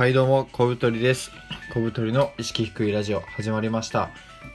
[0.00, 1.30] はいどうも、小太りです。
[1.74, 4.08] 小太りの意識低いラジオ始まりました。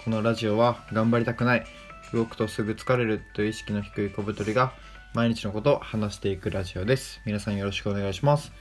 [0.04, 1.68] このラジオは頑張りたくない、
[2.14, 4.74] 動くとすぐ疲れるという意識の低い小太りが
[5.14, 7.22] 毎日のことを話していくラジオです。
[7.28, 8.52] 皆さんよろしくお願いします。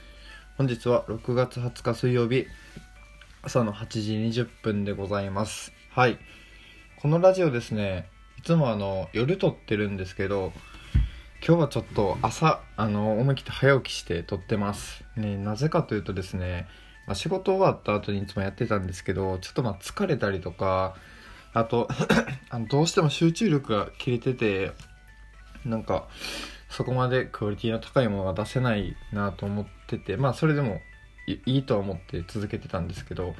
[0.59, 2.45] 本日は6月20日水曜日、
[3.41, 3.87] 朝の8
[4.29, 5.73] 時20分でございます。
[5.89, 6.19] はい。
[7.01, 8.07] このラジオですね、
[8.37, 10.53] いつもあの、夜撮ってるんですけど、
[11.47, 15.03] 今日はちょっと朝、あの、思い切って早起きして撮ってます。
[15.15, 16.65] ね、なぜかというとですね、
[17.05, 20.95] まあ、仕事終わった後にいつもやってたんですけど、ちょっとまあ疲れたりとか、
[21.53, 21.87] あと
[22.49, 24.71] あの、どうしても集中力が切れてて、
[25.63, 26.07] なんか、
[26.67, 30.81] そこまでクオリティの高いものが出せないなと思ってて、まあそれでも
[31.27, 33.35] いいとは思って続けてたんですけど、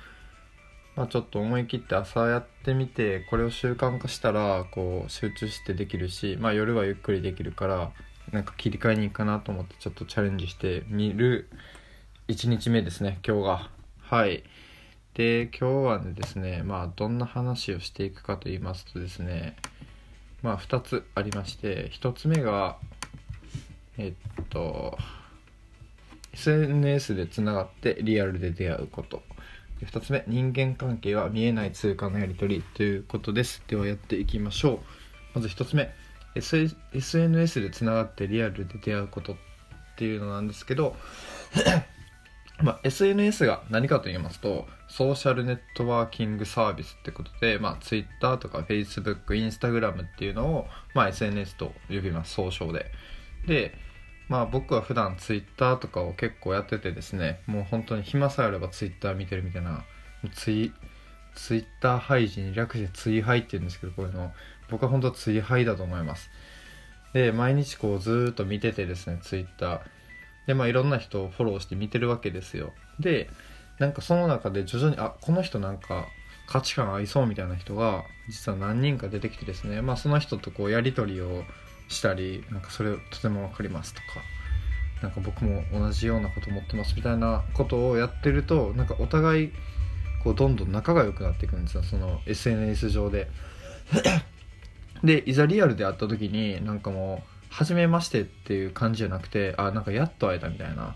[0.96, 7.92] まあちょっと思い切って朝やってみて、これを習慣化したら、こう集中してできるし、まあ夜はゆっくりできるから、
[8.32, 11.50] なんか切り替えにいいかなと思ってちょっとチャレンジしてみる
[12.28, 13.70] 1日目ですね、今日が。
[14.00, 14.44] はい。
[15.16, 19.58] で、今日はねですね、まあどんな話をしていくかと言いますとですね、
[20.42, 22.78] まあ2つありまして、1つ目が、
[23.98, 24.98] えっと、
[26.34, 29.24] SNS でつながってリアルで出会うこと。
[29.82, 33.62] 2つ目、人間関係は見えない通貨のやり取りということです。
[33.68, 34.80] ではやっていきましょう。
[35.36, 35.94] まず1つ目、
[36.36, 39.36] S、SNS でつながってリアルで出会うことっ
[39.98, 40.96] ていうのなんですけど、
[42.64, 52.92] まあ、SNS が何かと言いますと、ソーシャルネットワーキングサービスってことで、まあ、Twitter とか Facebook、Instagram っていうのを、まあ、SNS と呼びます、総称で。
[53.46, 53.78] で、
[54.28, 59.84] まあ僕は普段 Twitter とかを結構やっててですね、もう本当に暇さえあれば Twitter 見てるみたいな、
[60.34, 60.74] ツイ、
[61.36, 64.32] Twitter 配信に略してツイハイって言うんですけど、こういうの、
[64.70, 66.30] 僕は本当ツイハイだと思います。
[67.14, 69.82] で、毎日こうずーっと見ててですね、Twitter。
[70.48, 72.74] で、まあいろんな人をフォローして見てるわけですよ。
[73.00, 73.30] で、
[73.80, 76.08] なんかその中で徐々に、あ、この人なんか
[76.48, 81.44] 価値観合いそうみたいな人が実は何人か出てきてですね、まあその人とこうやりとりを
[81.88, 84.08] したりなんかそれとても分かりますとか
[85.02, 89.52] なんか僕も同じようなこと思ってますみたいなことをやってるとなんかお互い
[90.24, 91.84] こうどんどん仲が良くなっていくんですよ。
[91.84, 93.30] その SNS 上で。
[95.04, 100.96] でいざリアルで会った時になんかもう初めましてっていう感じじゃなくてあなんかやっと会えたみたいな。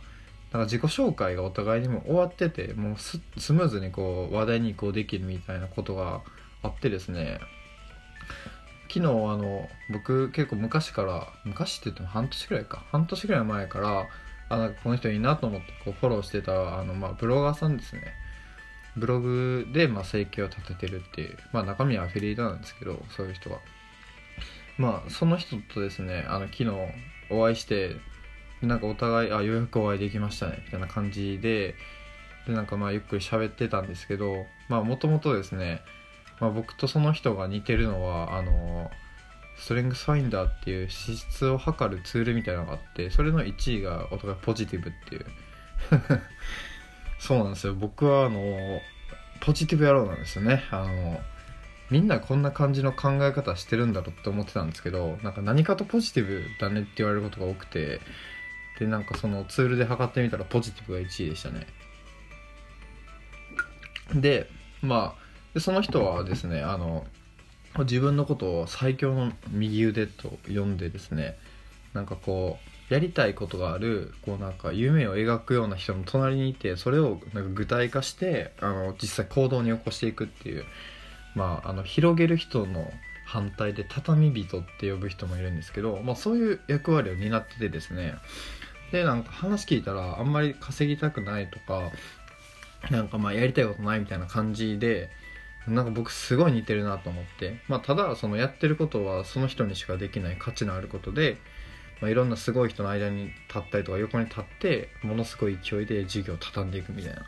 [0.51, 6.21] なんか自己紹介がお互いにも終わっててもうススムーズにこう話題に移行できるみたいなことが
[6.63, 7.39] あってですね。
[8.91, 9.07] 昨日あ
[9.37, 12.83] の僕結構昔から昔って言っても半年くらいか。
[12.91, 14.07] 半年くらい前から
[14.49, 18.01] あなんかこの人いいなと思ってこうフォローしてたあの、まあ、ブロガーさんですね。
[18.97, 23.59] ブログでまあ生計を立ててるっていうまあ中身はアフィリエイトなんですけどそういう人は。
[24.77, 26.71] まあその人とですねあの昨日
[27.29, 27.95] お会いして
[28.61, 31.75] なんかお互いあようやくお会いできましたねみたいな感じで
[32.47, 35.81] でなんかまあゆっくり喋ってたんですけどまあもともとですね
[36.39, 38.89] まあ、僕とその人が似てるのはあの
[39.57, 45.25] ストレングスファインダーっていう資質を測るツールみたいなのがあってそれの1位がお互いポジティブっていう。
[47.19, 47.73] そうなんですよ。
[47.73, 48.81] 僕はあの
[49.41, 50.63] ポジティブ野郎なんですよね。
[50.71, 51.21] あの
[51.89, 57.99] みんなこんな感じの考え方してるんだろうって思ってたんですけどなんか何かとポジティブだねって言われることが多くて
[58.79, 61.67] でなんかそのツールで測ってみたらポジティブが1位でしたね。
[64.13, 64.49] で
[64.81, 65.28] まあ
[65.59, 67.05] でその人はですねあの
[67.79, 71.37] 自分のことを最強の右腕と呼んでですね
[71.93, 72.57] なんかこ
[72.89, 80.63] うやりたいことがあるこうなんか夢を描くような人の隣にいてそれをなんか具体化してあの実際行動に起こしていくっていう
[81.35, 82.89] まああの広げる人の
[83.25, 88.13] 反対で畳人って呼ぶ人もいるんですけど、まあ、そういう役割を担っててですね
[88.93, 91.91] でなんか話聞いたらあんまり稼ぎたくないとか
[92.89, 95.09] なんかまあやりたいことないみたいな感じで
[95.69, 101.37] なんか僕すごい似てるなと思って、まあ、ただそのやってることはその人にしかできない価値のあることで、
[102.01, 107.25] まあ、いろんなすごい人の間に立ったりとか横に立ってものすごい勢いで授業を畳んでいくみたいな。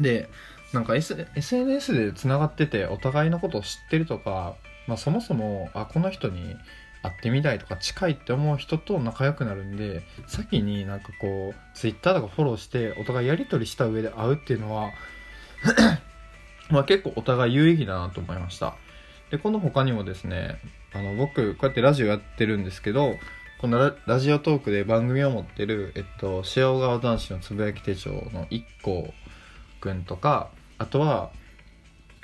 [0.00, 0.28] で
[0.72, 4.56] なんか、S、SNS でつながっててお互いのことを知ってるとか、
[4.86, 6.56] まあ、そもそもあこの人に
[7.02, 14.90] 会ってみたいとか近いって思う人と仲良くなるんで先になんかこう Twitter とかフォローしてお互いやり取りした上で会うっていうのは
[16.70, 18.76] まあ結構お互い有意義だなと思いました。
[19.30, 20.58] で、この他にもですね、
[20.92, 23.16] あの、僕、こうやってラジオやってるんですけど、
[23.60, 29.12] このラジオトークで番組を持ってる、えっと、塩川男子のつぶやき手帳の一個
[29.80, 31.30] くんとか、あとは、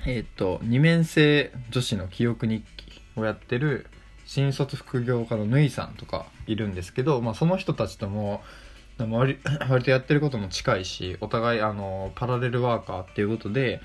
[0.07, 3.87] えっと、二面性女子の記憶日記をやってる、
[4.27, 8.43] 新卒副業家のぬいさんとかいるんですけど、まあその人たちとも、
[8.99, 9.39] 割
[9.69, 13.81] 割とやってることも近いしお互いあのパラレルワーカーっていうことで、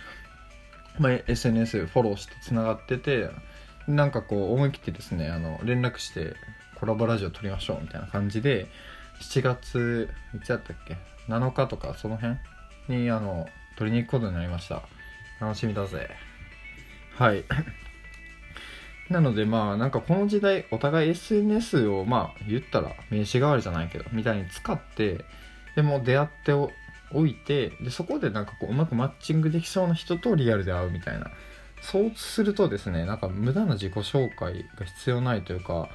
[0.99, 3.29] まあ、SNS フォローしてつながってて
[3.87, 6.35] なんかこう思い切ってですねあの連絡して
[6.79, 8.67] コラボラジオ撮りましょうみたいな感じで
[9.21, 10.97] 7月いつやったっけ
[11.27, 12.37] ？7日とかその辺？
[12.87, 13.47] にあの
[13.77, 14.83] 撮りに行くことになりました。
[15.39, 16.09] 楽しみだぜ。
[17.15, 17.43] はい。
[19.09, 25.25] なのでまあなんかこの時代お互い SNS をまあ言ったら名刺代わりじゃないけどみたいに使って
[25.75, 26.53] でも出会って
[27.11, 31.31] おいてでそこでなんかこううまくマッチングできそうな人とリアルで会うみたいな。
[31.81, 35.87] そうするとですねなんか無駄な自己紹介が必要ないというか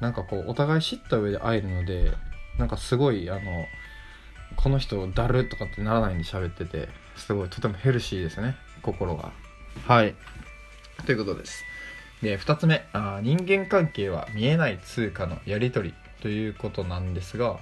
[0.00, 2.10] なんかこうお互い知った上で会えるので
[2.58, 3.66] なんかすごいあの
[4.56, 9.32] この人だるとかってならないんで喋っててすごいとてもヘルシーですね心が。
[9.86, 10.14] はい。
[11.06, 11.64] ということです。
[12.20, 17.58] で2つ目あ人間関係は見えない通貨のやり取りということなんですが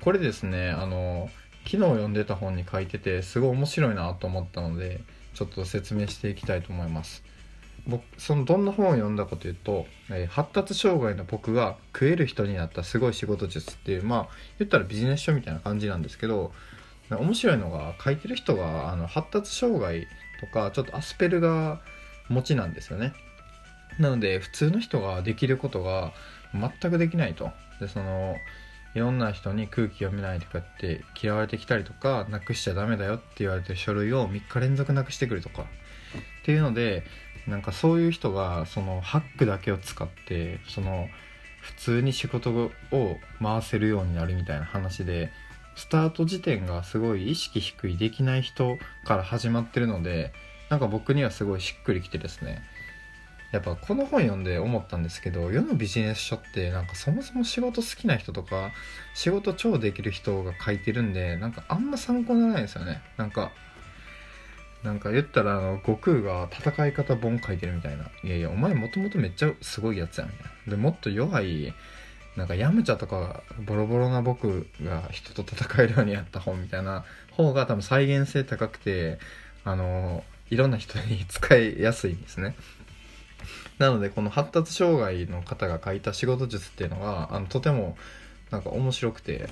[0.00, 1.30] これですねあの
[1.64, 5.00] 昨日読んでた本に書いててすごい面白いなと思ったので
[5.34, 7.22] ちょっと説明していきたいと思います。
[7.86, 14.28] 僕そのどんな本を読んだかというと、えー、発達障害の僕が食える人になったすごい仕事術っていうまあ
[14.58, 16.52] 言ったらビジネス書みたいな感じなんですけど
[17.10, 20.06] 面白いのが書いてる人があの発達障害
[20.40, 21.78] とかちょっとアスペルガー
[22.28, 23.12] 持ちなんですよね。
[23.98, 26.12] なので普通の人ができることが
[26.54, 27.50] 全くできないと。
[27.80, 28.36] でその
[28.94, 35.66] いろんな人に空気読めないとかって嫌われてきたりとかなくしちゃダメだよって言われてる書類を3日連続なくしてくるとか。
[36.42, 37.04] っていうので
[37.46, 41.08] なんかそういう人がそのハックだけを使ってその
[41.60, 42.70] 普通に仕事を
[43.42, 45.30] 回せるようになるみたいな話で
[45.74, 50.32] スタート時点がすごい意識低いできない人から始まってるので
[50.68, 52.62] なんか僕にはすごいしっくりきてですね。
[53.54, 58.72] やっぱこの本読んで思ったんですけど世のビジネス書ってなんかそもそも仕事好きな人とか
[59.14, 63.00] 仕事超できる人が書いてるんでなんかあんま参考にならないんですよね。
[63.16, 63.52] なんか
[64.82, 68.06] なんか言ったらあの悟空が戦い方本書いてるみたいな。
[68.24, 70.70] いやいやお前もともとめっちゃすごいやつやんみたいな。
[70.72, 71.72] でもっと弱い
[72.36, 79.20] なんかヤムチャとかボロボロな僕が人と戦えるようにやった本みたいな方が多分再現性高くて
[79.62, 82.56] あのいろんな人に使いやすいんですね。
[83.78, 87.96] なのでこの発達障害の方が書いた仕事術っていうのがあのとても
[88.50, 89.48] なんか面白くて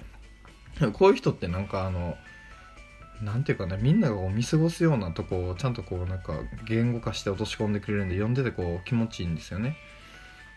[0.93, 2.17] こういう人ってなんかあの
[3.23, 9.77] なんていうかねみんながこう見過ごすようなとこをちゃんとこうなんか言語化して落とし込んでくれるんで読んでてこう気持ちいいんですよね。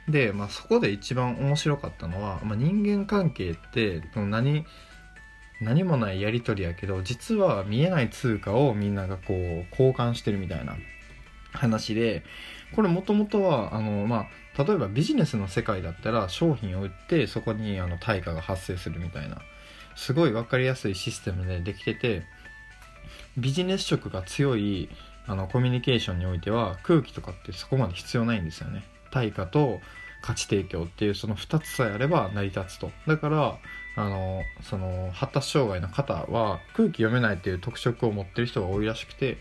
[0.07, 4.65] で、まあ、そこで一番面白かったのは、まあ、人間関係って何
[5.61, 10.75] 何もないやり取りやけど実は見えない通貨をみんながこう交換してるみたいな
[11.53, 12.23] 話で
[12.75, 14.27] これもともとはあの、ま
[14.57, 19.38] あ、例えばビジネスの世界だったら商品を売ってそこにあの対価が発生するみたいな
[19.95, 22.24] すごい分かりやすいシステムでできてて
[23.38, 24.89] ビジネス色が強い
[25.27, 28.83] あのコミュニケーションにおいては空気とかってそこまで必要ないんですよね。
[29.12, 29.81] 対価と
[30.22, 32.92] 価値提供っていうその2つさえあれば成り立つと。
[33.07, 33.57] だから
[33.98, 39.38] あのその発達障害の方は空気読めないっていう特色を持ってる人が多いらしくて、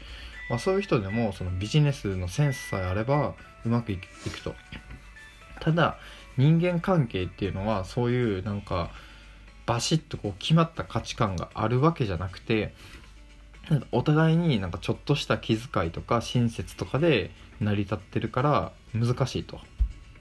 [0.50, 4.54] まあ、そういう人でもそのビジネスのセンスさえあればうまくいくと。
[5.60, 5.98] ただ
[6.36, 8.90] 人間関係っていうのはそういうなんか
[9.66, 12.74] バシッとこう決まった価値観があるわけじゃなくて
[13.92, 17.30] お互いになんかちょっとした気遣いとか親切とかで
[17.60, 19.60] 成り立ってるから難しいと。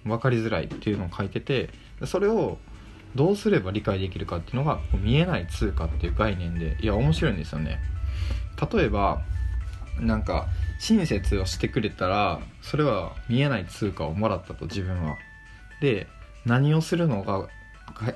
[0.06, 1.70] 分かりづらいっていうのを書いてて
[2.06, 2.58] それを
[3.16, 7.80] どうすれば理解できるかっていうのが見えない通貨っていう概念でいや面白いんですよね。
[8.74, 9.22] 例えば
[10.00, 10.48] なんか
[10.80, 15.18] 親切をしてくれたらそれは見えない通貨をもらったと自分は。
[15.82, 16.08] で
[16.46, 17.48] 何をするのが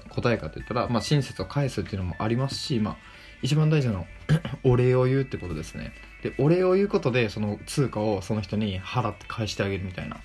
[0.09, 2.97] 答えかと言ったら、まあ、親切を返すっていうのもありますし、まあ、
[3.41, 4.05] 一番大事なの
[4.63, 5.91] お礼を言うってことですね。
[6.23, 10.17] でお礼を言うことでその通貨をその人に払って返してあげるみたいな。
[10.17, 10.19] っ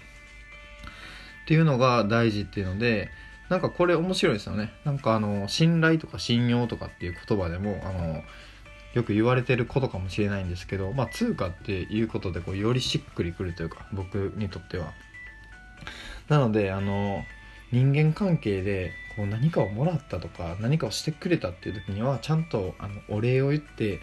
[1.47, 3.11] ていうのが大事っていうので
[3.49, 4.73] なんかこれ面白いですよね。
[4.85, 8.23] なんかあの信頼とか信用とかっていう言葉でもあの
[8.95, 14.93] よく言われてることかもしれないんですけど、まあ、通貨っていうことでこうよりしっくりくるというか僕にとっては。
[16.29, 17.25] なのであの
[17.73, 24.01] 人間関係でこう何かをもらったとか何かをしてくれたっていう時にはちゃんとあのお礼を言って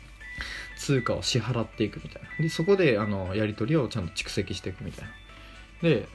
[0.78, 2.28] 通貨を支払っていくみたいな。
[2.38, 5.10] でそこであのやり取りをちゃんと蓄積していくみたいな。
[5.82, 6.08] で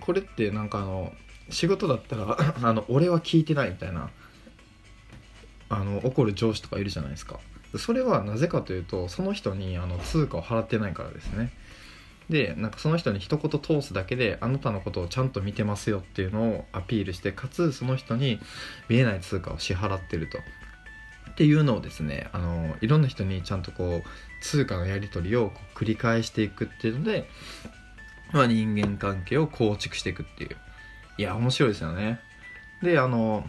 [0.00, 1.12] これってなんかあの
[1.48, 4.10] 仕事だったら あの俺は聞いてないみたいな。
[5.70, 7.40] あの怒る上司とかいるじゃないですか。
[7.78, 11.50] それはなぜかというとその人にあの通貨を払ってないからですね。
[12.28, 18.38] でなんかその人に一言通すだけであなたのことをちゃんと見てますよっていうのをアピールしてかつその人に
[18.88, 20.38] 見えない通貨を支払ってると。
[21.30, 27.28] っていうのをですねあのいろんな人にちゃんとこう通貨のやり取りを繰り返していくっていうので、
[28.32, 30.56] まあ、人間関係を構築していくっていう。
[31.18, 32.20] いや面白いですよね。
[32.82, 33.48] であの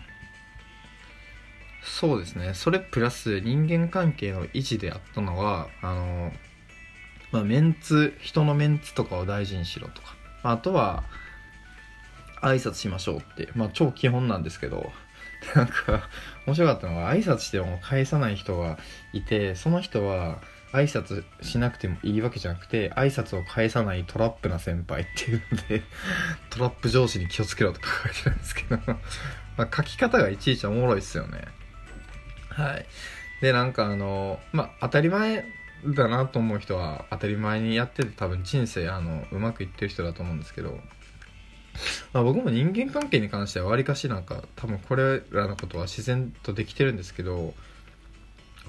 [1.83, 2.53] そうですね。
[2.53, 6.31] それプラス人間関係の維持であったのはあの、
[7.31, 10.15] まあ、メンツ人のメンツとかを大事にしろとか。
[10.43, 11.03] あとは
[12.41, 14.91] 挨拶しましょうって、まあ、超基本なんですけど。
[15.55, 16.07] なんか
[16.45, 18.77] 面白かったのが挨拶しても返さない人が
[19.11, 20.39] いてその人は
[20.71, 25.81] 挨拶しなくてもいいわけじゃなくて挨拶を返さないトラップな先輩っていうので
[26.49, 28.79] トラップ上司に気をつけろとか書いてるんですけど。
[29.57, 31.41] まあ書き方がいちいちおもろいっすよね。
[32.51, 32.85] はい。
[33.41, 35.45] でなんかあのまあ当たり前
[35.85, 40.77] だなと思う人は当たり前にやってて多分人生あのうまくいってる人だと思うんですけど
[42.13, 47.53] まあ、僕も人間関係に関してはわりかしなんか多分これらのことは自然とできてるんですけど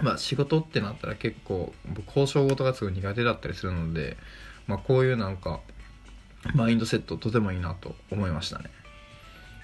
[0.01, 1.73] まあ仕事ってなったら結構
[2.07, 4.17] 交渉事がすごい苦手だったりするので、
[4.67, 5.61] まあ、こういうなんか
[6.55, 8.71] マインドセットとてもいいなと思いましたね。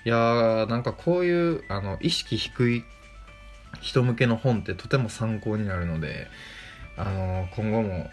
[0.04, 2.84] いやーなんかこういうあの意識低い
[3.80, 6.28] 人向けの本ってとても参考になるので
[6.96, 8.10] あの今後も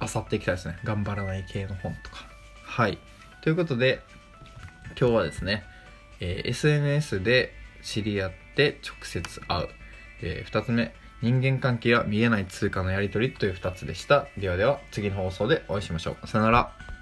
[0.00, 2.26] 漁っていきたいですね頑張らない系の本とか
[2.62, 2.98] はい
[3.42, 4.02] ということで
[4.98, 5.64] 今日はですね、
[6.20, 9.68] えー、SNS で知り合って直接会う。
[10.22, 14.26] えー、2つ目、人間関係は見えない通貨のやり取りという2つでした。
[14.36, 16.26] ではでは、次の放送でお会いしましょう。
[16.26, 16.77] さよなら。